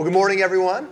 [0.00, 0.88] Well, good morning, everyone.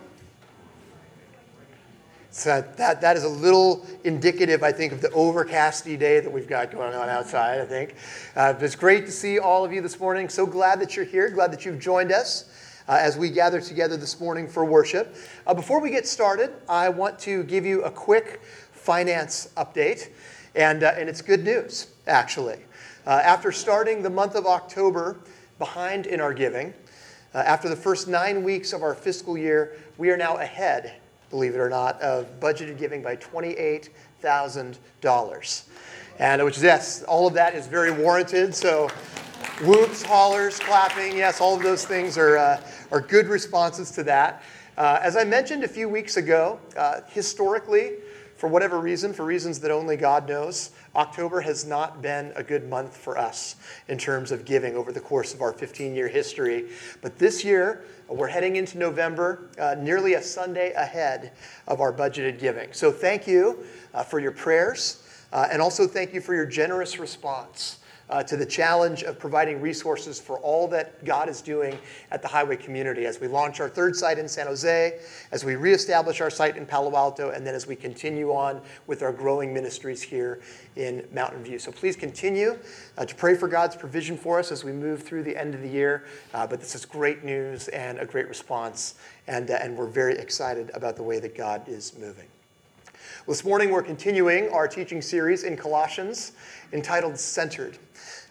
[2.28, 6.46] So that, that is a little indicative, I think, of the overcasty day that we've
[6.46, 7.94] got going on outside, I think.
[8.36, 10.28] Uh, it's great to see all of you this morning.
[10.28, 11.30] So glad that you're here.
[11.30, 12.50] Glad that you've joined us
[12.86, 15.16] uh, as we gather together this morning for worship.
[15.46, 20.10] Uh, before we get started, I want to give you a quick finance update.
[20.54, 22.58] And, uh, and it's good news, actually.
[23.06, 25.18] Uh, after starting the month of October
[25.58, 26.74] behind in our giving,
[27.34, 30.94] uh, after the first nine weeks of our fiscal year, we are now ahead,
[31.30, 35.62] believe it or not, of budgeted giving by $28,000.
[36.18, 38.54] And which, yes, all of that is very warranted.
[38.54, 38.88] So,
[39.62, 42.60] whoops, hollers, clapping, yes, all of those things are, uh,
[42.90, 44.42] are good responses to that.
[44.76, 47.94] Uh, as I mentioned a few weeks ago, uh, historically,
[48.38, 52.68] for whatever reason, for reasons that only God knows, October has not been a good
[52.68, 53.56] month for us
[53.88, 56.66] in terms of giving over the course of our 15 year history.
[57.02, 61.32] But this year, we're heading into November, uh, nearly a Sunday ahead
[61.66, 62.72] of our budgeted giving.
[62.72, 67.00] So thank you uh, for your prayers, uh, and also thank you for your generous
[67.00, 71.78] response uh, to the challenge of providing resources for all that God is doing
[72.10, 74.98] at the highway community as we launch our third site in San Jose,
[75.32, 79.02] as we reestablish our site in Palo Alto, and then as we continue on with
[79.02, 80.40] our growing ministries here
[80.76, 81.58] in Mountain View.
[81.58, 82.58] So please continue
[82.96, 85.62] uh, to pray for God's provision for us as we move through the end of
[85.62, 86.04] the year.
[86.32, 88.94] Uh, but this is great news and a great response,
[89.26, 92.26] and, uh, and we're very excited about the way that God is moving.
[93.26, 96.32] This morning, we're continuing our teaching series in Colossians
[96.72, 97.76] entitled Centered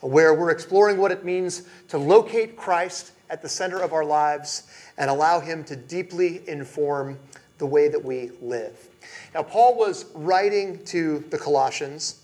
[0.02, 4.64] where we're exploring what it means to locate Christ at the center of our lives
[4.98, 7.17] and allow him to deeply inform
[7.58, 8.88] the way that we live.
[9.34, 12.22] Now, Paul was writing to the Colossians,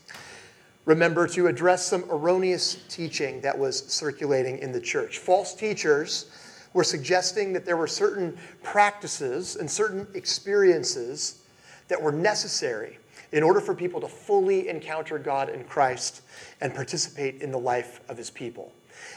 [0.86, 5.18] remember, to address some erroneous teaching that was circulating in the church.
[5.20, 6.30] False teachers
[6.74, 11.42] were suggesting that there were certain practices and certain experiences
[11.88, 12.98] that were necessary
[13.34, 16.22] in order for people to fully encounter God in Christ
[16.62, 18.72] and participate in the life of his people.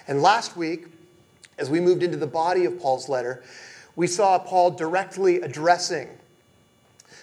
[0.09, 0.87] And last week,
[1.59, 3.45] as we moved into the body of Paul's letter,
[3.95, 6.09] we saw Paul directly addressing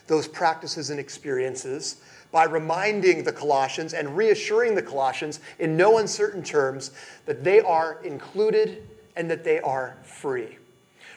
[0.07, 1.97] those practices and experiences
[2.31, 6.91] by reminding the Colossians and reassuring the Colossians in no uncertain terms
[7.25, 10.57] that they are included and that they are free.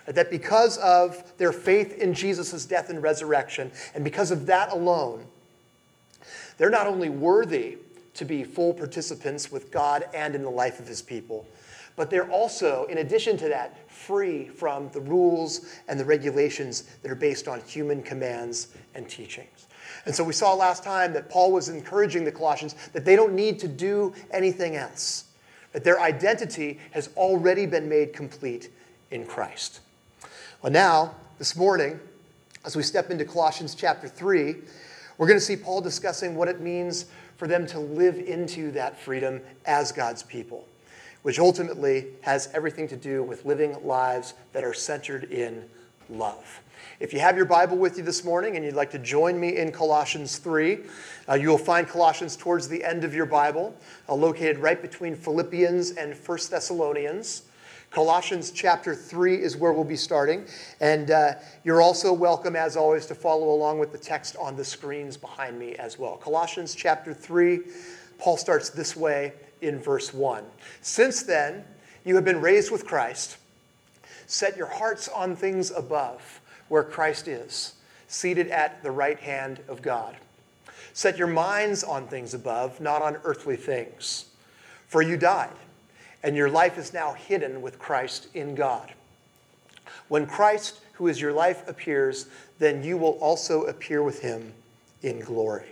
[0.07, 5.27] That because of their faith in Jesus' death and resurrection, and because of that alone,
[6.59, 7.79] they're not only worthy
[8.15, 11.47] to be full participants with God and in the life of his people,
[11.97, 17.11] but they're also, in addition to that, free from the rules and the regulations that
[17.11, 19.67] are based on human commands and teachings.
[20.05, 23.35] And so we saw last time that Paul was encouraging the Colossians that they don't
[23.35, 25.25] need to do anything else,
[25.73, 28.71] that their identity has already been made complete
[29.11, 29.81] in Christ.
[30.63, 31.99] Well, now, this morning,
[32.65, 34.57] as we step into Colossians chapter 3,
[35.19, 37.07] we're going to see Paul discussing what it means
[37.37, 40.67] for them to live into that freedom as God's people,
[41.23, 45.69] which ultimately has everything to do with living lives that are centered in
[46.09, 46.61] love.
[46.99, 49.57] If you have your Bible with you this morning and you'd like to join me
[49.57, 50.79] in Colossians 3,
[51.29, 53.75] uh, you will find Colossians towards the end of your Bible,
[54.09, 57.43] uh, located right between Philippians and 1 Thessalonians.
[57.97, 60.45] Colossians chapter 3 is where we'll be starting.
[60.83, 64.67] And uh, you're also welcome, as always, to follow along with the text on the
[64.67, 66.19] screens behind me as well.
[66.19, 67.61] Colossians chapter 3,
[68.19, 70.45] Paul starts this way in verse 1.
[70.83, 71.65] Since then,
[72.05, 73.39] you have been raised with Christ.
[74.27, 77.77] Set your hearts on things above, where Christ is,
[78.09, 80.19] seated at the right hand of God.
[80.93, 84.27] Set your minds on things above, not on earthly things.
[84.87, 85.57] For you died
[86.23, 88.93] and your life is now hidden with Christ in God.
[90.09, 92.27] When Christ, who is your life, appears,
[92.59, 94.53] then you will also appear with him
[95.03, 95.67] in glory.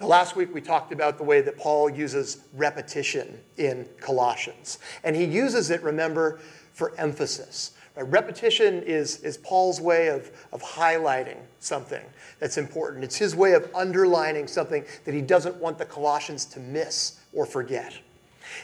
[0.00, 4.78] Now, last week we talked about the way that Paul uses repetition in Colossians.
[5.04, 6.40] And he uses it, remember,
[6.72, 7.72] for emphasis.
[7.96, 12.02] Repetition is, is Paul's way of, of highlighting something
[12.38, 13.04] that's important.
[13.04, 17.44] It's his way of underlining something that he doesn't want the Colossians to miss or
[17.44, 17.92] forget.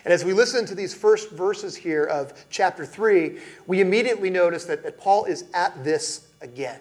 [0.05, 4.65] And as we listen to these first verses here of chapter 3, we immediately notice
[4.67, 6.81] that, that Paul is at this again.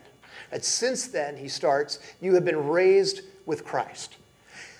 [0.52, 4.18] And since then, he starts, you have been raised with Christ.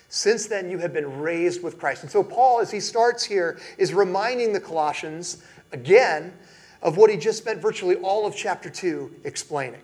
[0.08, 2.02] Since then, you have been raised with Christ.
[2.02, 5.42] And so, Paul, as he starts here, is reminding the Colossians
[5.72, 6.32] again
[6.82, 9.80] of what he just spent virtually all of chapter 2 explaining.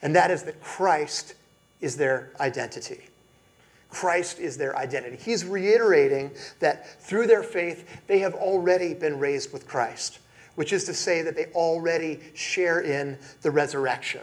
[0.00, 1.34] And that is that Christ
[1.80, 3.08] is their identity.
[3.90, 5.16] Christ is their identity.
[5.16, 6.30] He's reiterating
[6.60, 10.18] that through their faith, they have already been raised with Christ,
[10.56, 14.22] which is to say that they already share in the resurrection.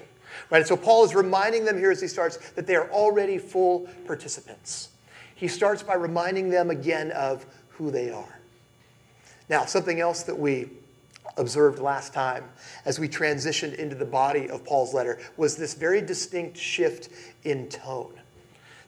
[0.50, 0.59] Right?
[0.59, 3.89] And so Paul is reminding them here as he starts that they are already full
[4.06, 4.89] participants.
[5.33, 8.39] He starts by reminding them again of who they are.
[9.50, 10.69] Now, something else that we
[11.38, 12.45] observed last time
[12.85, 17.09] as we transitioned into the body of Paul's letter was this very distinct shift
[17.44, 18.13] in tone.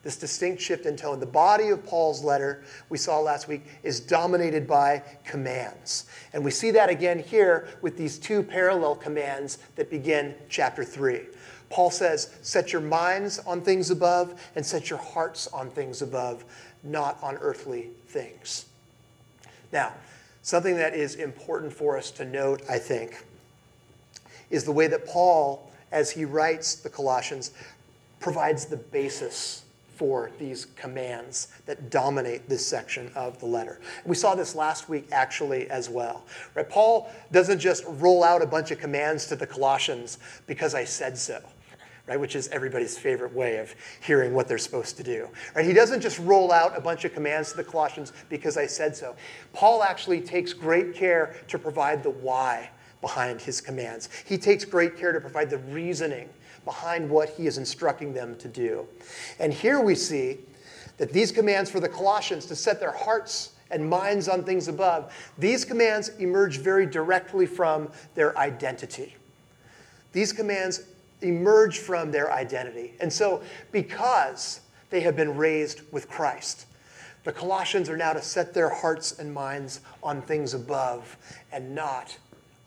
[0.08, 1.20] This distinct shift in tone.
[1.20, 6.06] The body of Paul's letter, we saw last week, is dominated by commands.
[6.32, 11.24] And we see that again here with these two parallel commands that begin chapter 3.
[11.70, 16.46] Paul says, Set your minds on things above and set your hearts on things above,
[16.84, 18.68] not on earthly things.
[19.74, 19.92] Now,
[20.42, 23.26] something that is important for us to note, I think,
[24.50, 27.52] is the way that Paul, as he writes the Colossians,
[28.22, 29.66] provides the basis
[29.98, 33.82] for these commands that dominate this section of the letter.
[34.06, 36.26] We saw this last week actually as well.
[36.54, 36.70] Right?
[36.70, 41.18] Paul doesn't just roll out a bunch of commands to the Colossians because I said
[41.18, 41.42] so
[42.08, 42.20] right?
[42.20, 45.28] Which is everybody's favorite way of hearing what they're supposed to do.
[45.54, 45.66] Right?
[45.66, 48.96] He doesn't just roll out a bunch of commands to the Colossians because I said
[48.96, 49.14] so.
[49.52, 52.70] Paul actually takes great care to provide the why
[53.02, 54.10] behind his commands.
[54.26, 56.30] He takes great care to provide the reasoning
[56.68, 58.86] behind what he is instructing them to do.
[59.40, 60.38] And here we see
[60.98, 65.14] that these commands for the Colossians to set their hearts and minds on things above,
[65.38, 69.16] these commands emerge very directly from their identity.
[70.12, 70.84] These commands
[71.22, 72.94] emerge from their identity.
[73.00, 73.42] And so,
[73.72, 76.66] because they have been raised with Christ,
[77.24, 81.18] the Colossians are now to set their hearts and minds on things above
[81.52, 82.18] and not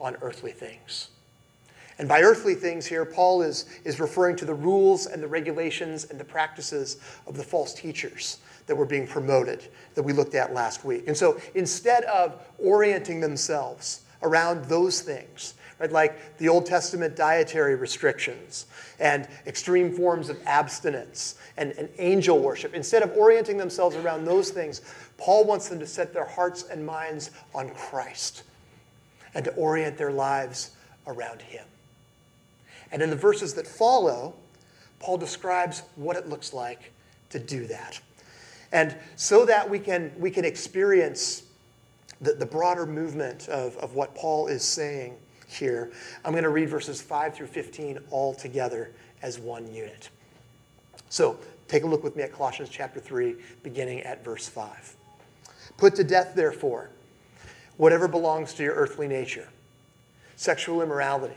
[0.01, 1.09] on earthly things.
[2.01, 6.07] And by earthly things here, Paul is, is referring to the rules and the regulations
[6.07, 10.55] and the practices of the false teachers that were being promoted that we looked at
[10.55, 11.05] last week.
[11.09, 15.93] And so instead of orienting themselves around those things, right?
[15.93, 18.65] Like the Old Testament dietary restrictions
[18.99, 22.73] and extreme forms of abstinence and, and angel worship.
[22.73, 24.81] Instead of orienting themselves around those things,
[25.19, 28.45] Paul wants them to set their hearts and minds on Christ
[29.35, 30.71] and to orient their lives
[31.07, 31.67] around Him.
[32.93, 34.35] And in the verses that follow,
[34.99, 36.93] Paul describes what it looks like
[37.31, 38.01] to do that.
[38.73, 41.45] And so that we can, we can experience
[42.21, 45.17] the, the broader movement of, of what Paul is saying
[45.49, 45.91] here.
[46.25, 48.91] I'm going to read verses 5 through 15 all together
[49.23, 50.11] as one unit.
[51.09, 54.97] So take a look with me at Colossians chapter 3, beginning at verse 5.
[55.77, 56.91] Put to death, therefore,
[57.77, 59.49] whatever belongs to your earthly nature
[60.37, 61.37] sexual immorality,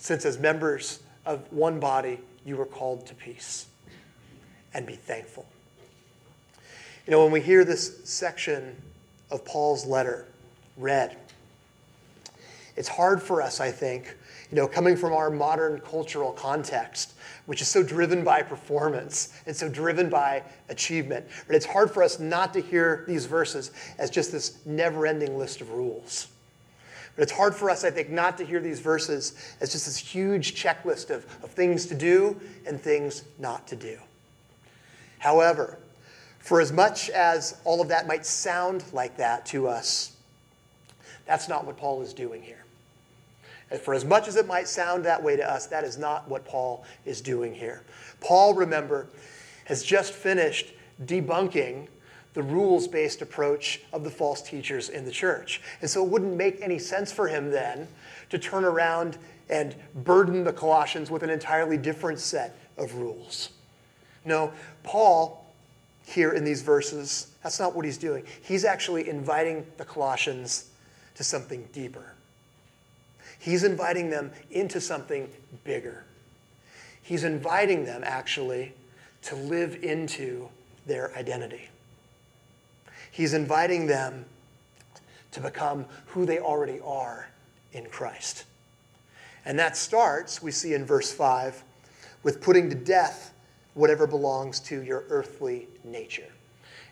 [0.00, 3.66] since as members of one body you are called to peace.
[4.74, 5.46] And be thankful.
[7.06, 8.74] You know, when we hear this section
[9.30, 10.26] of Paul's letter,
[10.76, 11.16] read.
[12.76, 14.16] It's hard for us, I think,
[14.50, 17.14] you know, coming from our modern cultural context,
[17.46, 21.26] which is so driven by performance and so driven by achievement.
[21.46, 25.36] But it's hard for us not to hear these verses as just this never ending
[25.36, 26.28] list of rules.
[27.16, 29.98] But it's hard for us, I think, not to hear these verses as just this
[29.98, 33.98] huge checklist of, of things to do and things not to do.
[35.18, 35.78] However,
[36.38, 40.16] for as much as all of that might sound like that to us,
[41.26, 42.64] that's not what Paul is doing here.
[43.70, 46.28] And for as much as it might sound that way to us, that is not
[46.28, 47.82] what Paul is doing here.
[48.20, 49.06] Paul, remember,
[49.66, 50.72] has just finished
[51.04, 51.86] debunking
[52.34, 55.60] the rules based approach of the false teachers in the church.
[55.80, 57.88] And so it wouldn't make any sense for him then
[58.30, 59.18] to turn around
[59.48, 63.50] and burden the Colossians with an entirely different set of rules.
[64.24, 64.52] No,
[64.84, 65.44] Paul,
[66.06, 68.24] here in these verses, that's not what he's doing.
[68.42, 70.70] He's actually inviting the Colossians
[71.16, 72.12] to something deeper.
[73.38, 75.28] He's inviting them into something
[75.64, 76.04] bigger.
[77.02, 78.74] He's inviting them, actually,
[79.22, 80.48] to live into
[80.86, 81.68] their identity.
[83.10, 84.24] He's inviting them
[85.32, 87.28] to become who they already are
[87.72, 88.44] in Christ.
[89.44, 91.62] And that starts, we see in verse 5,
[92.22, 93.32] with putting to death
[93.74, 96.26] whatever belongs to your earthly nature.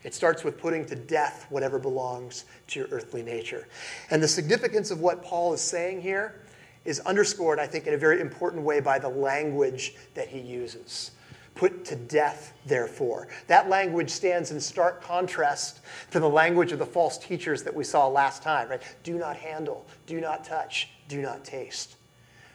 [0.04, 3.66] It starts with putting to death whatever belongs to your earthly nature.
[4.10, 6.40] And the significance of what Paul is saying here
[6.84, 11.10] is underscored, I think, in a very important way by the language that he uses.
[11.58, 13.26] Put to death, therefore.
[13.48, 15.80] That language stands in stark contrast
[16.12, 18.80] to the language of the false teachers that we saw last time, right?
[19.02, 21.96] Do not handle, do not touch, do not taste.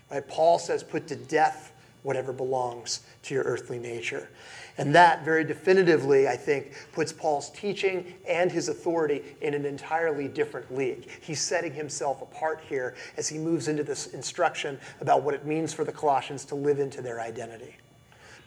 [0.09, 0.25] Right?
[0.25, 4.29] Paul says, put to death whatever belongs to your earthly nature.
[4.77, 10.29] And that very definitively, I think, puts Paul's teaching and his authority in an entirely
[10.29, 11.09] different league.
[11.19, 15.73] He's setting himself apart here as he moves into this instruction about what it means
[15.73, 17.75] for the Colossians to live into their identity.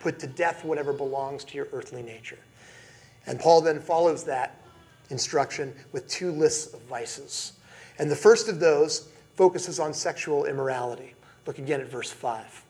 [0.06, 2.38] Put to death whatever belongs to your earthly nature.
[3.26, 4.60] And Paul then follows that
[5.10, 7.54] instruction with two lists of vices.
[7.98, 11.14] And the first of those focuses on sexual immorality.
[11.44, 12.64] Look again at verse 5.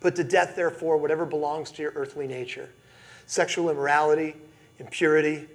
[0.00, 2.68] Put to death, therefore, whatever belongs to your earthly nature
[3.26, 4.34] sexual immorality,
[4.80, 5.46] impurity,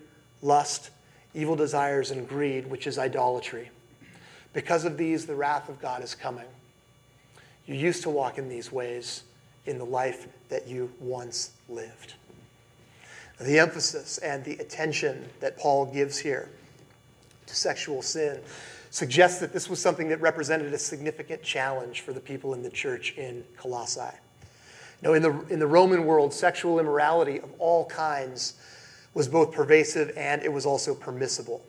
[0.41, 0.91] lust,
[1.33, 3.69] evil desires, and greed, which is idolatry.
[4.53, 6.48] Because of these, the wrath of God is coming.
[7.65, 9.24] You used to walk in these ways
[9.69, 12.15] in the life that you once lived.
[13.39, 16.49] The emphasis and the attention that Paul gives here
[17.45, 18.41] to sexual sin
[18.89, 22.69] suggests that this was something that represented a significant challenge for the people in the
[22.69, 24.17] church in Colossae.
[25.01, 28.55] Now, in the, in the Roman world, sexual immorality of all kinds
[29.13, 31.63] was both pervasive and it was also permissible.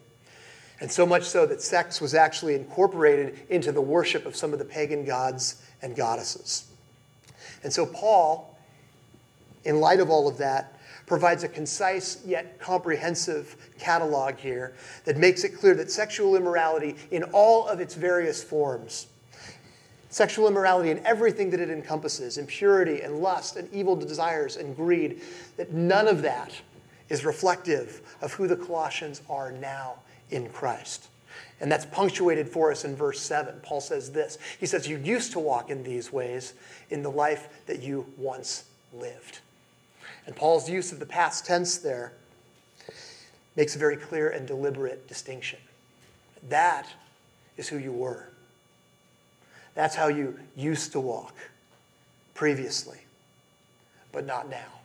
[0.81, 4.59] And so much so that sex was actually incorporated into the worship of some of
[4.59, 6.70] the pagan gods and goddesses.
[7.63, 8.57] And so, Paul,
[9.65, 14.75] in light of all of that, provides a concise yet comprehensive catalog here
[15.05, 19.09] that makes it clear that sexual immorality, in all of its various forms,
[20.09, 25.21] sexual immorality and everything that it encompasses, impurity and lust and evil desires and greed,
[25.57, 26.53] that none of that
[27.09, 29.95] is reflective of who the Colossians are now
[30.31, 31.09] in Christ.
[31.61, 33.61] And that's punctuated for us in verse 7.
[33.63, 36.55] Paul says this He says, You used to walk in these ways
[36.89, 38.65] in the life that you once
[38.95, 39.41] lived.
[40.27, 42.13] And Paul's use of the past tense there
[43.57, 45.59] makes a very clear and deliberate distinction.
[46.49, 46.87] That
[47.57, 48.29] is who you were.
[49.75, 51.35] That's how you used to walk
[52.35, 52.99] previously,
[54.13, 54.81] but not now.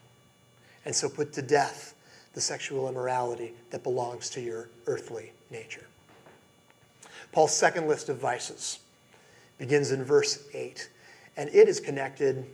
[0.85, 1.95] And so put to death
[2.33, 5.85] the sexual immorality that belongs to your earthly nature.
[7.35, 8.79] Paul's second list of vices
[9.57, 10.89] begins in verse 8,
[11.35, 12.45] and it is connected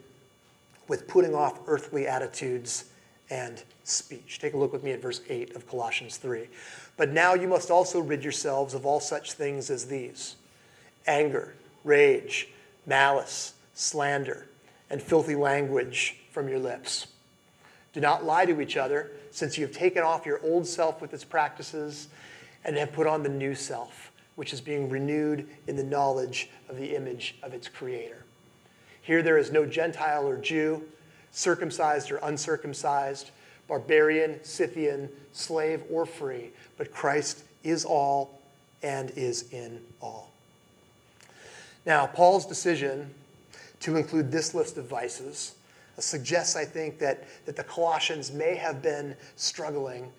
[0.88, 2.86] with putting off earthly attitudes
[3.30, 4.40] and speech.
[4.40, 6.48] Take a look with me at verse 8 of Colossians 3.
[6.98, 10.36] But now you must also rid yourselves of all such things as these
[11.06, 12.48] anger rage,
[12.88, 14.48] malice, slander,
[14.90, 17.06] and filthy language from your lips.
[17.94, 21.14] Do not lie to each other, since you have taken off your old self with
[21.14, 22.08] its practices
[22.66, 26.78] and have put on the new self, which is being renewed in the knowledge of
[26.78, 28.24] the image of its creator.
[29.02, 30.84] Here there is no Gentile or Jew,
[31.32, 33.32] circumcised or uncircumcised,
[33.68, 38.42] barbarian, Scythian, slave or free, but Christ is all
[38.84, 40.32] and is in all.
[41.86, 43.14] Now, Paul's decision
[43.80, 45.56] to include this list of vices
[45.98, 50.12] suggests, I think, that, that the Colossians may have been struggling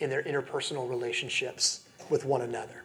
[0.00, 2.82] in their interpersonal relationships with one another.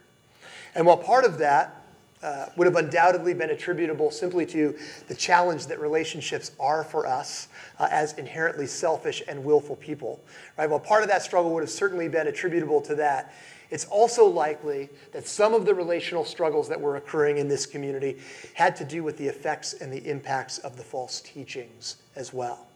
[0.74, 1.82] And while part of that
[2.22, 4.76] uh, would have undoubtedly been attributable simply to
[5.08, 7.48] the challenge that relationships are for us
[7.78, 10.20] uh, as inherently selfish and willful people.
[10.56, 10.70] Right?
[10.70, 13.34] While part of that struggle would have certainly been attributable to that,
[13.70, 18.18] it's also likely that some of the relational struggles that were occurring in this community
[18.54, 22.66] had to do with the effects and the impacts of the false teachings as well.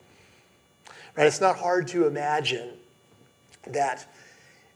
[1.16, 1.26] Right?
[1.26, 2.70] It's not hard to imagine
[3.68, 4.10] that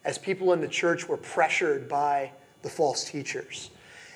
[0.04, 2.30] as people in the church were pressured by
[2.62, 3.70] the false teachers,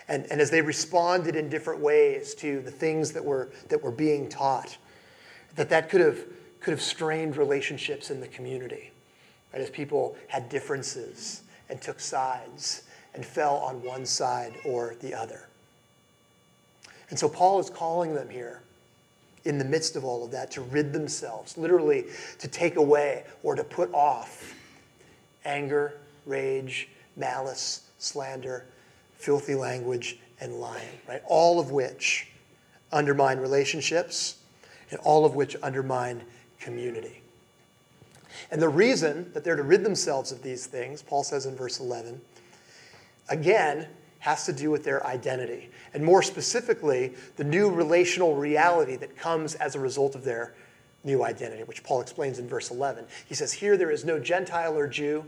[0.08, 3.90] And, and as they responded in different ways to the things that were, that were
[3.90, 4.76] being taught,
[5.56, 6.18] that that could have,
[6.60, 8.90] could have strained relationships in the community.
[9.52, 9.62] Right?
[9.62, 12.82] As people had differences and took sides
[13.14, 15.48] and fell on one side or the other.
[17.10, 18.60] And so Paul is calling them here
[19.44, 22.06] in the midst of all of that to rid themselves, literally
[22.38, 24.54] to take away or to put off
[25.44, 25.94] anger,
[26.26, 28.66] rage, malice, slander,
[29.16, 31.22] filthy language, and lying, right?
[31.26, 32.28] All of which
[32.92, 34.36] undermine relationships
[34.90, 36.22] and all of which undermine
[36.58, 37.20] community.
[38.50, 41.80] And the reason that they're to rid themselves of these things, Paul says in verse
[41.80, 42.20] 11,
[43.28, 43.86] again,
[44.18, 45.70] has to do with their identity.
[45.92, 50.54] And more specifically, the new relational reality that comes as a result of their
[51.04, 53.04] new identity, which Paul explains in verse 11.
[53.26, 55.24] He says, Here there is no Gentile or Jew,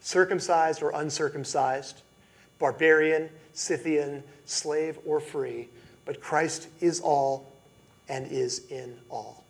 [0.00, 2.02] circumcised or uncircumcised,
[2.58, 5.68] barbarian, Scythian, slave or free,
[6.04, 7.52] but Christ is all
[8.08, 9.44] and is in all.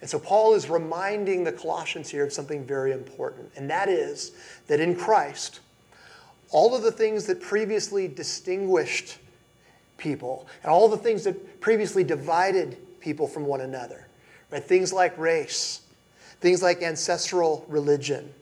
[0.00, 4.32] And so Paul is reminding the Colossians here of something very important, and that is
[4.66, 5.60] that in Christ,
[6.50, 9.18] all of the things that previously distinguished
[9.96, 14.06] people and all the things that previously divided people from one another,
[14.50, 14.62] right?
[14.62, 15.80] Things like race,
[16.40, 18.32] things like ancestral religion,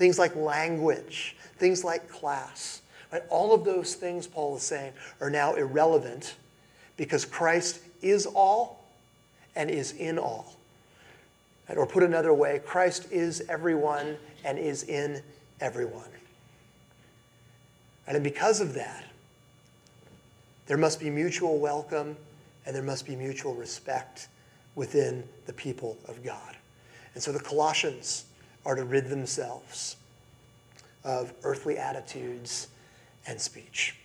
[0.00, 2.80] things like language, things like class,
[3.12, 3.22] right?
[3.28, 6.36] All of those things, Paul is saying, are now irrelevant
[6.96, 8.82] because Christ is all
[9.54, 10.56] and is in all.
[11.68, 11.76] Right?
[11.76, 15.22] Or put another way, Christ is everyone and is in
[15.60, 16.08] everyone.
[18.06, 19.04] And because of that,
[20.64, 22.16] there must be mutual welcome
[22.64, 24.28] and there must be mutual respect
[24.76, 26.56] within the people of God.
[27.12, 28.24] And so the Colossians
[28.64, 29.96] are to rid themselves
[31.04, 32.68] of earthly attitudes
[33.26, 33.96] and speech.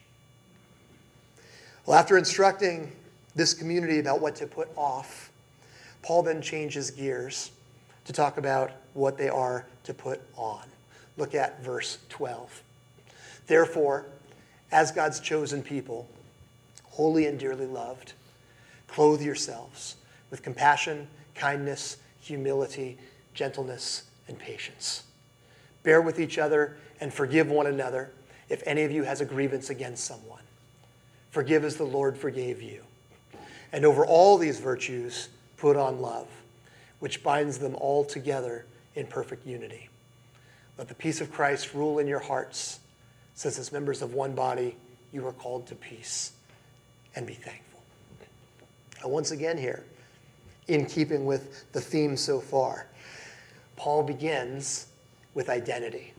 [1.86, 2.92] Well, after instructing
[3.36, 5.32] this community about what to put off,
[6.02, 7.52] Paul then changes gears
[8.06, 10.64] to talk about what they are to put on.
[11.18, 12.64] Look at verse 12.
[13.48, 14.06] Therefore,
[14.72, 16.08] as God's chosen people,
[16.86, 18.14] holy and dearly loved,
[18.88, 19.96] clothe yourselves
[20.32, 22.98] with compassion, kindness, humility,
[23.34, 25.04] gentleness, and patience.
[25.84, 28.12] Bear with each other and forgive one another
[28.50, 30.42] if any of you has a grievance against someone.
[31.32, 32.82] Forgive as the Lord forgave you.
[33.72, 36.28] And over all these virtues, put on love,
[37.00, 39.90] which binds them all together in perfect unity.
[40.78, 42.80] Let the peace of Christ rule in your hearts
[43.36, 44.76] since as members of one body,
[45.12, 46.32] you are called to peace
[47.16, 47.82] and be thankful.
[49.04, 49.84] And once again, here,
[50.68, 52.88] in keeping with the theme so far,
[53.76, 54.88] Paul begins
[55.34, 56.14] with identity.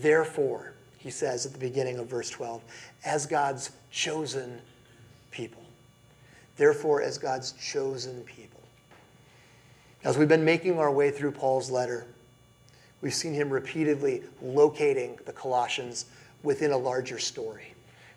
[0.00, 2.62] Therefore, he says at the beginning of verse 12,
[3.04, 4.60] as God's chosen
[5.30, 5.62] people.
[6.56, 8.60] Therefore, as God's chosen people.
[10.04, 12.06] As we've been making our way through Paul's letter,
[13.00, 16.06] we've seen him repeatedly locating the Colossians
[16.42, 17.74] within a larger story.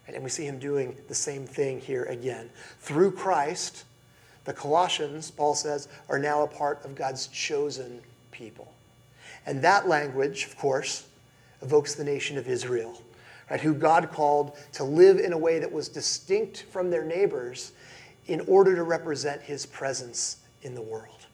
[0.07, 2.49] And we see him doing the same thing here again.
[2.79, 3.85] Through Christ,
[4.43, 8.01] the Colossians, Paul says, are now a part of God's chosen
[8.33, 8.73] people.
[9.45, 11.07] And that language, of course,
[11.61, 13.01] evokes the nation of Israel,
[13.49, 17.71] right, who God called to live in a way that was distinct from their neighbors
[18.27, 21.27] in order to represent his presence in the world.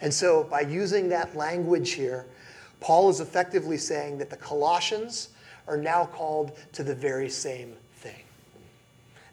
[0.00, 2.26] And so, by using that language here,
[2.80, 5.30] Paul is effectively saying that the Colossians
[5.66, 8.22] are now called to the very same thing.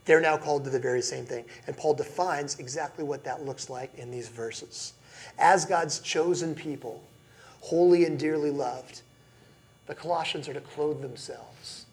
[0.06, 1.46] They're now called to the very same thing.
[1.68, 4.94] And Paul defines exactly what that looks like in these verses.
[5.38, 7.04] As God's chosen people,
[7.62, 9.02] holy and dearly loved,
[9.88, 11.86] the Colossians are to clothe themselves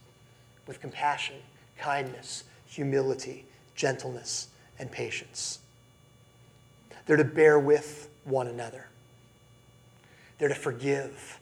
[0.66, 1.36] with compassion,
[1.78, 5.58] kindness, humility, gentleness, and patience.
[7.06, 8.86] They're to bear with one another.
[10.38, 11.38] They're to forgive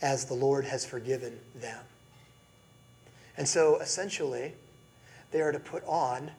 [0.00, 1.84] as the Lord has forgiven them.
[3.36, 4.54] And so essentially,
[5.30, 6.30] they are to put on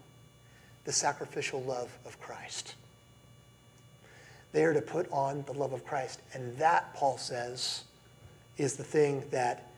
[0.85, 2.75] the sacrificial love of Christ.
[4.51, 6.21] They are to put on the love of Christ.
[6.33, 7.83] And that, Paul says,
[8.57, 9.71] is the thing that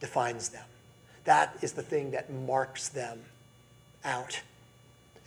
[0.00, 0.64] defines them.
[1.24, 3.20] That is the thing that marks them
[4.04, 4.40] out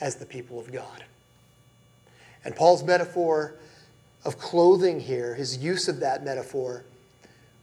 [0.02, 1.04] as the people of God.
[2.44, 3.56] And Paul's metaphor
[4.26, 6.84] of clothing here, his use of that metaphor,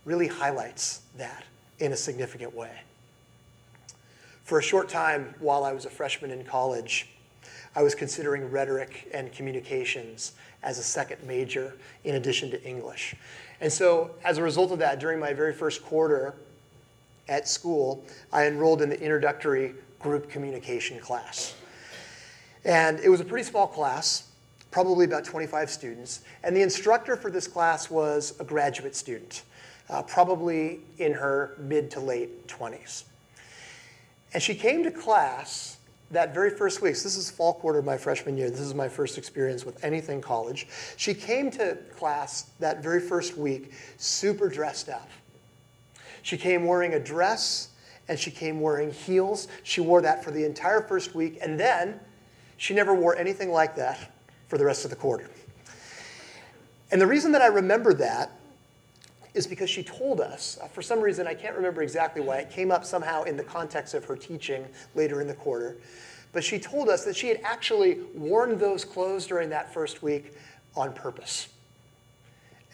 [0.04, 1.44] really highlights that
[1.78, 2.70] in a significant way.
[4.44, 7.08] For a short time while I was a freshman in college,
[7.74, 13.14] I was considering rhetoric and communications as a second major in addition to English.
[13.60, 16.34] And so, as a result of that, during my very first quarter
[17.28, 21.54] at school, I enrolled in the introductory group communication class.
[22.64, 24.28] And it was a pretty small class,
[24.70, 26.22] probably about 25 students.
[26.42, 29.44] And the instructor for this class was a graduate student,
[29.88, 33.04] uh, probably in her mid to late 20s.
[34.32, 35.78] And she came to class
[36.10, 36.96] that very first week.
[36.96, 38.50] So this is fall quarter of my freshman year.
[38.50, 40.66] This is my first experience with anything college.
[40.96, 45.08] She came to class that very first week super dressed up.
[46.22, 47.68] She came wearing a dress
[48.08, 49.46] and she came wearing heels.
[49.62, 52.00] She wore that for the entire first week, and then
[52.56, 54.12] she never wore anything like that
[54.48, 55.30] for the rest of the quarter.
[56.90, 58.32] And the reason that I remember that
[59.34, 62.50] is because she told us, uh, for some reason, I can't remember exactly why, it
[62.50, 64.64] came up somehow in the context of her teaching
[64.94, 65.76] later in the quarter,
[66.32, 70.32] but she told us that she had actually worn those clothes during that first week
[70.76, 71.48] on purpose.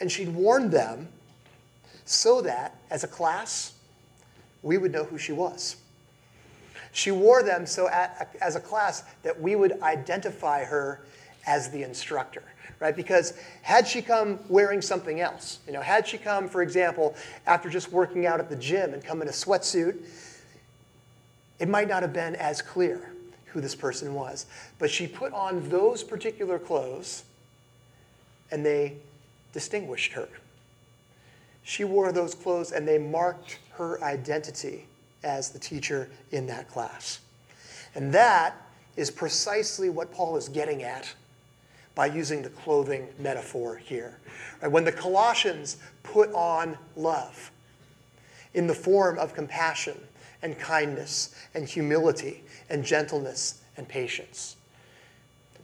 [0.01, 1.09] And she'd worn them
[2.05, 3.75] so that, as a class,
[4.63, 5.77] we would know who she was.
[6.93, 11.03] She wore them so, at, as a class, that we would identify her
[11.47, 12.43] as the instructor
[12.81, 12.95] right?
[12.95, 17.15] Because had she come wearing something else, you know, had she come, for example,
[17.47, 19.97] after just working out at the gym and come in a sweatsuit,
[21.59, 23.13] it might not have been as clear
[23.47, 24.47] who this person was.
[24.79, 27.25] But she put on those particular clothes
[28.51, 28.97] and they
[29.53, 30.29] distinguished her.
[31.63, 34.87] She wore those clothes and they marked her identity
[35.25, 37.21] as the teacher in that class.
[37.95, 38.55] And that
[38.97, 41.13] is precisely what Paul is getting at
[41.97, 44.21] by using the clothing metaphor here.
[44.63, 44.71] Right?
[44.71, 47.51] When the Colossians put on love
[48.55, 49.99] in the form of compassion
[50.43, 54.57] and kindness and humility and gentleness and patience.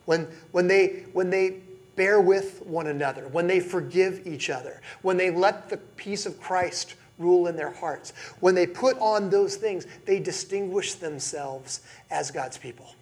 [0.07, 1.59] When, when, they, when they
[1.95, 6.41] bear with one another, when they forgive each other, when they let the peace of
[6.41, 12.31] Christ rule in their hearts, when they put on those things, they distinguish themselves as
[12.31, 12.95] God's people.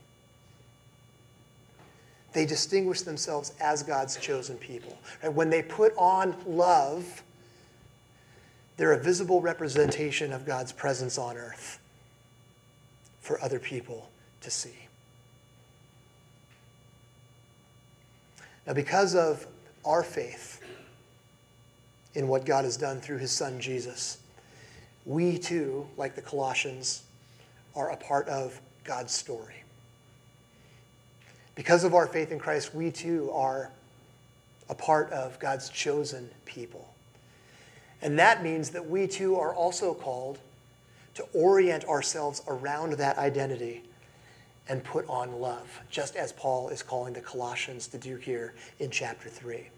[2.33, 4.97] They distinguish themselves as God's chosen people.
[5.23, 7.23] And when they put on love,
[8.77, 11.81] they're a visible representation of God's presence on earth
[13.21, 14.11] for other people
[14.43, 14.75] to see.
[18.67, 19.47] Now, because of
[19.85, 20.63] our faith
[22.15, 24.19] in what God has done through his son Jesus,
[25.05, 27.03] we too, like the Colossians,
[27.75, 29.60] are a part of God's story.
[31.61, 33.71] Because of our faith in Christ, we too are
[34.71, 36.95] a part of God's chosen people.
[38.01, 40.39] And that means that we too are also called
[41.17, 43.83] to orient ourselves around that identity
[44.71, 48.91] and put on love, just as Paul is calling the Colossians to do here in
[48.91, 49.69] chapter 3.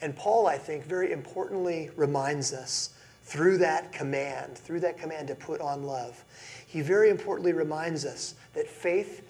[0.00, 2.90] And Paul, I think, very importantly reminds us
[3.22, 6.24] through that command, through that command to put on love,
[6.66, 9.26] he very importantly reminds us that faith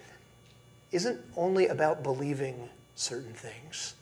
[0.93, 3.95] isn't only about believing certain things.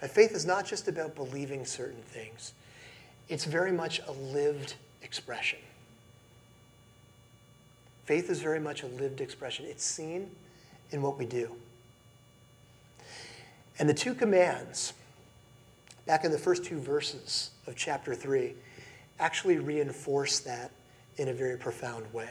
[0.00, 2.52] That faith is not just about believing certain things,
[3.28, 5.58] it's very much a lived expression.
[8.04, 10.30] Faith is very much a lived expression, it's seen
[10.90, 11.54] in what we do.
[13.78, 14.94] And the two commands,
[16.06, 18.54] back in the first two verses of chapter 3,
[19.20, 20.70] actually reinforce that
[21.16, 22.30] in a very profound way.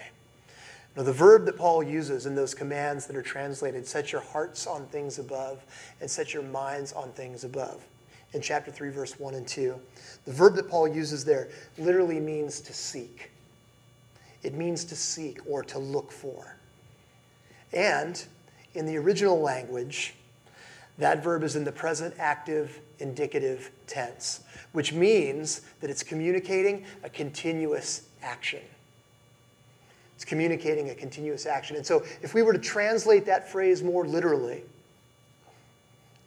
[0.95, 4.65] Now, the verb that Paul uses in those commands that are translated, set your hearts
[4.65, 5.63] on things above
[6.01, 7.85] and set your minds on things above,
[8.33, 9.79] in chapter 3, verse 1 and 2,
[10.25, 13.31] the verb that Paul uses there literally means to seek.
[14.43, 16.57] It means to seek or to look for.
[17.73, 18.23] And
[18.73, 20.15] in the original language,
[20.97, 27.09] that verb is in the present active indicative tense, which means that it's communicating a
[27.09, 28.61] continuous action.
[30.15, 31.75] It's communicating a continuous action.
[31.75, 34.63] And so, if we were to translate that phrase more literally,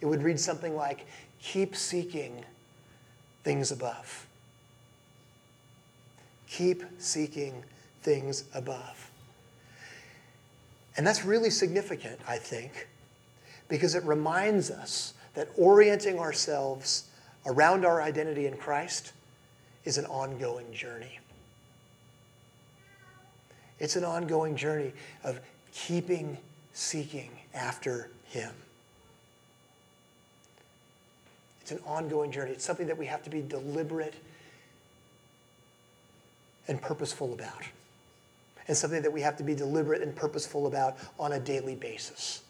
[0.01, 1.07] it would read something like
[1.41, 2.45] keep seeking
[3.43, 4.27] things above.
[6.49, 7.65] Keep seeking
[8.03, 9.11] things above.
[10.97, 12.89] And that's really significant, I think,
[13.71, 17.05] because it reminds us that orienting ourselves
[17.47, 19.13] around our identity in Christ
[19.85, 21.19] is an ongoing journey.
[23.79, 24.93] It's an ongoing journey
[25.25, 25.41] of
[25.73, 26.37] keeping
[26.75, 28.53] seeking after Him.
[31.63, 32.51] It's an ongoing journey.
[32.51, 34.15] It's something that we have to be deliberate
[36.69, 37.63] and purposeful about.
[38.69, 42.43] And something that we have to be deliberate and purposeful about on a daily basis.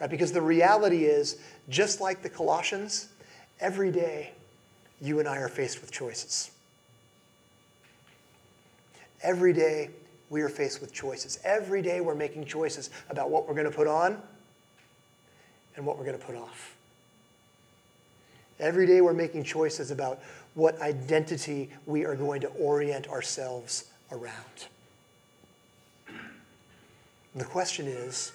[0.00, 0.10] Right?
[0.10, 3.08] Because the reality is, just like the Colossians,
[3.60, 4.32] every day
[5.00, 6.50] you and I are faced with choices.
[9.22, 9.90] Every day
[10.30, 11.38] we are faced with choices.
[11.44, 14.20] Every day we're making choices about what we're going to put on
[15.76, 16.74] and what we're going to put off.
[18.60, 20.20] Every day we're making choices about
[20.54, 24.68] what identity we are going to orient ourselves around.
[26.08, 28.32] And the question is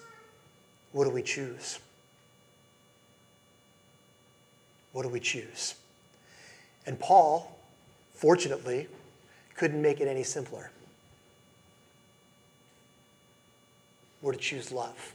[0.91, 1.79] what do we choose?
[4.91, 5.75] What do we choose?
[6.85, 7.55] And Paul,
[8.13, 8.87] fortunately,
[9.55, 10.71] couldn't make it any simpler.
[14.21, 15.13] We're to choose love.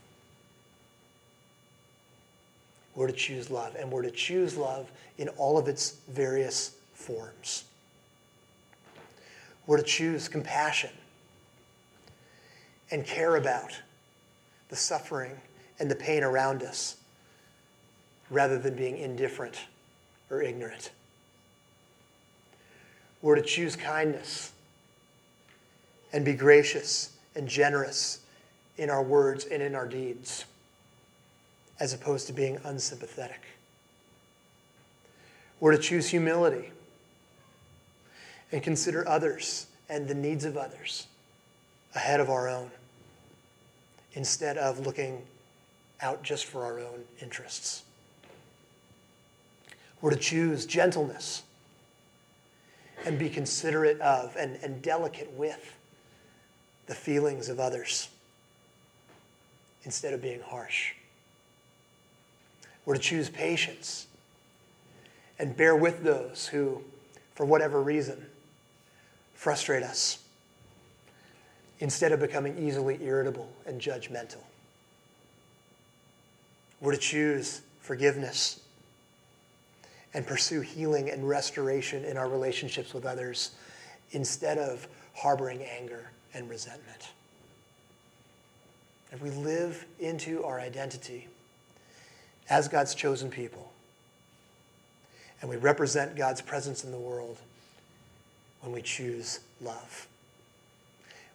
[2.95, 7.65] We're to choose love, and we're to choose love in all of its various forms.
[9.67, 10.91] We're to choose compassion
[12.91, 13.71] and care about
[14.69, 15.31] the suffering
[15.79, 16.97] and the pain around us
[18.29, 19.59] rather than being indifferent
[20.29, 20.91] or ignorant.
[23.21, 24.51] We're to choose kindness
[26.13, 28.19] and be gracious and generous
[28.77, 30.45] in our words and in our deeds,
[31.79, 33.41] as opposed to being unsympathetic.
[35.59, 36.71] We're to choose humility
[38.51, 41.07] and consider others and the needs of others
[41.95, 42.71] ahead of our own,
[44.13, 45.21] instead of looking
[46.01, 47.83] out just for our own interests.
[50.01, 51.43] We're to choose gentleness
[53.05, 55.75] and be considerate of and, and delicate with
[56.87, 58.09] the feelings of others
[59.83, 60.93] instead of being harsh.
[62.85, 64.07] We're to choose patience
[65.39, 66.83] and bear with those who,
[67.33, 68.25] for whatever reason,
[69.33, 70.19] frustrate us
[71.79, 74.37] instead of becoming easily irritable and judgmental.
[76.81, 78.59] We're to choose forgiveness
[80.13, 83.51] and pursue healing and restoration in our relationships with others
[84.11, 87.09] instead of harboring anger and resentment.
[89.11, 91.27] If we live into our identity
[92.49, 93.71] as God's chosen people,
[95.41, 97.37] and we represent God's presence in the world
[98.61, 100.07] when we choose love.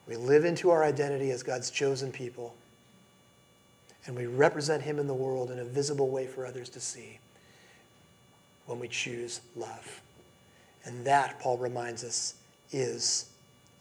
[0.08, 2.54] We live into our identity as God's chosen people,
[4.06, 7.18] and we represent Him in the world in a visible way for others to see
[8.66, 10.00] when we choose love.
[10.84, 12.34] And that, Paul reminds us,
[12.72, 13.30] is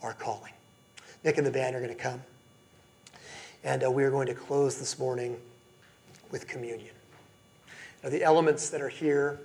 [0.02, 0.54] our calling.
[1.24, 2.22] Nick and the band are going to come.
[3.64, 5.38] And uh, we are going to close this morning
[6.32, 6.94] with communion.
[8.04, 9.40] Now, the elements that are here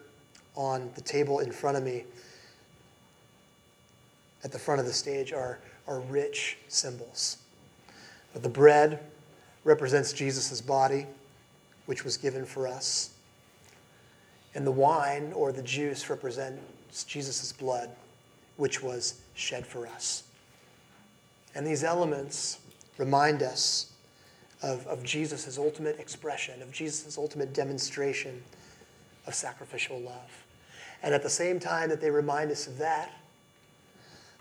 [0.55, 2.05] on the table in front of me
[4.45, 5.59] at the front of the stage are,
[5.89, 7.39] are rich symbols.
[8.33, 9.01] But The bread
[9.65, 11.07] represents Jesus' body,
[11.87, 13.11] which was given for us.
[14.55, 17.91] And the wine or the juice represents Jesus' blood,
[18.57, 20.25] which was shed for us.
[21.55, 22.59] And these elements
[22.99, 23.93] remind us
[24.63, 28.43] of, of Jesus' ultimate expression, of Jesus' ultimate demonstration
[29.27, 30.45] of sacrificial love.
[31.03, 33.13] And at the same time that they remind us of that,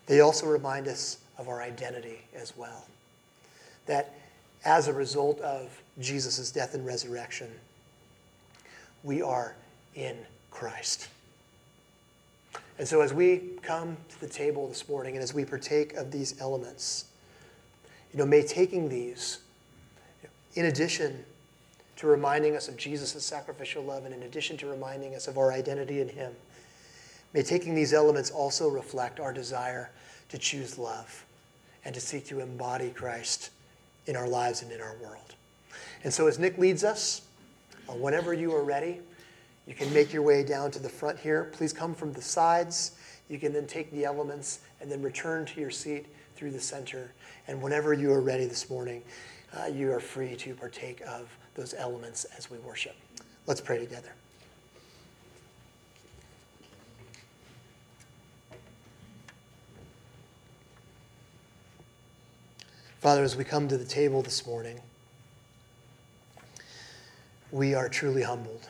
[0.06, 2.86] they also remind us of our identity as well.
[3.86, 4.14] That
[4.66, 7.50] as a result of Jesus' death and resurrection,
[9.04, 9.56] we are
[9.96, 10.18] in
[10.52, 11.10] Christ.
[12.80, 16.12] And so, as we come to the table this morning and as we partake of
[16.12, 17.06] these elements,
[18.12, 19.40] you know, may taking these,
[20.56, 21.24] in addition
[21.98, 25.52] to reminding us of Jesus' sacrificial love and in addition to reminding us of our
[25.52, 26.34] identity in Him,
[27.34, 29.92] may taking these elements also reflect our desire
[30.30, 31.26] to choose love
[31.86, 33.52] and to seek to embody Christ
[34.08, 35.36] in our lives and in our world.
[36.04, 37.22] And so, as Nick leads us,
[37.90, 39.00] uh, whenever you are ready,
[39.68, 41.46] you can make your way down to the front here.
[41.54, 42.98] Please come from the sides.
[43.30, 47.12] You can then take the elements and then return to your seat through the center.
[47.48, 49.02] And whenever you are ready this morning,
[49.58, 52.96] uh, you are free to partake of those elements as we worship.
[53.48, 54.12] Let's pray together.
[63.04, 64.80] Father, as we come to the table this morning,
[67.52, 68.70] we are truly humbled.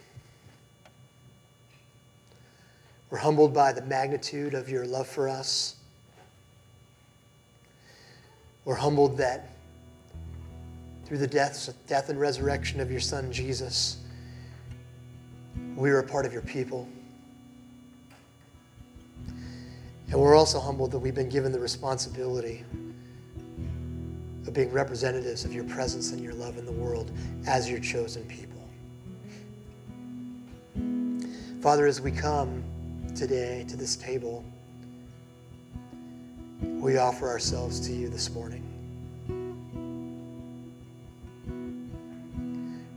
[3.11, 5.75] We're humbled by the magnitude of your love for us.
[8.65, 9.51] We're humbled that
[11.05, 13.97] through the death, death and resurrection of your Son, Jesus,
[15.75, 16.89] we are a part of your people.
[20.09, 22.65] And we're also humbled that we've been given the responsibility
[24.47, 27.11] of being representatives of your presence and your love in the world
[27.47, 28.53] as your chosen people.
[31.61, 32.63] Father, as we come
[33.15, 34.43] today to this table,
[36.61, 38.61] we offer ourselves to you this morning.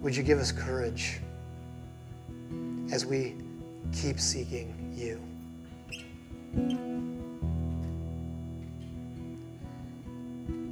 [0.01, 1.21] Would you give us courage
[2.93, 3.37] as we
[3.93, 5.21] keep seeking you?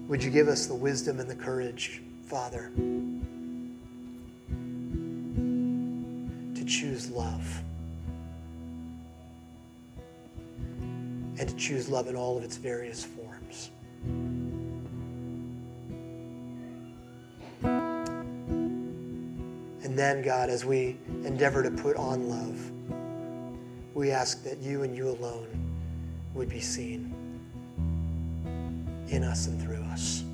[0.08, 2.70] Would you give us the wisdom and the courage, Father,
[6.54, 7.62] to choose love?
[11.38, 13.70] And to choose love in all of its various forms.
[19.82, 22.70] And then, God, as we endeavor to put on love,
[23.94, 25.48] we ask that you and you alone
[26.34, 27.23] would be seen
[29.14, 30.24] in us and through us.